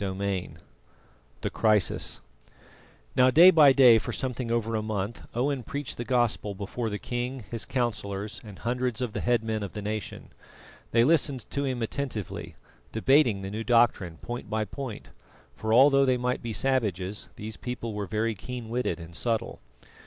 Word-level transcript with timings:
CHAPTER 0.03 0.23
IX 0.23 0.53
THE 1.41 1.51
CRISIS 1.51 2.21
Now, 3.15 3.29
day 3.29 3.51
by 3.51 3.71
day 3.71 3.99
for 3.99 4.11
something 4.11 4.49
over 4.49 4.75
a 4.75 4.81
month 4.81 5.27
Owen 5.35 5.61
preached 5.61 5.97
the 5.97 6.03
Gospel 6.03 6.55
before 6.55 6.89
the 6.89 6.97
king, 6.97 7.43
his 7.51 7.65
councillors, 7.65 8.41
and 8.43 8.57
hundreds 8.57 8.99
of 9.01 9.13
the 9.13 9.21
head 9.21 9.43
men 9.43 9.61
of 9.61 9.73
the 9.73 9.81
nation. 9.83 10.29
They 10.89 11.03
listened 11.03 11.45
to 11.51 11.65
him 11.65 11.83
attentively, 11.83 12.55
debating 12.91 13.43
the 13.43 13.51
new 13.51 13.63
doctrine 13.63 14.17
point 14.17 14.49
by 14.49 14.65
point; 14.65 15.11
for 15.55 15.71
although 15.71 16.05
they 16.05 16.17
might 16.17 16.41
be 16.41 16.51
savages, 16.51 17.29
these 17.35 17.55
people 17.55 17.93
were 17.93 18.07
very 18.07 18.33
keen 18.33 18.69
witted 18.69 18.99
and 18.99 19.15
subtle. 19.15 19.59